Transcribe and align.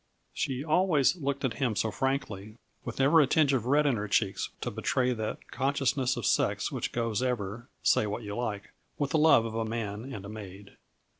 She 0.33 0.63
always 0.65 1.15
looked 1.17 1.45
at 1.45 1.53
him 1.61 1.75
so 1.75 1.91
frankly, 1.91 2.57
with 2.83 2.97
never 2.97 3.21
a 3.21 3.27
tinge 3.27 3.53
of 3.53 3.67
red 3.67 3.85
in 3.85 3.97
her 3.97 4.07
cheeks 4.07 4.49
to 4.61 4.71
betray 4.71 5.13
that 5.13 5.51
consciousness 5.51 6.17
of 6.17 6.25
sex 6.25 6.71
which 6.71 6.91
goes 6.91 7.21
ever 7.21 7.69
say 7.83 8.07
what 8.07 8.23
you 8.23 8.35
like 8.35 8.73
with 8.97 9.11
the 9.11 9.19
love 9.19 9.45
of 9.45 9.53
a 9.53 9.63
man 9.63 10.11
and 10.11 10.25
a 10.25 10.27
maid. 10.27 10.75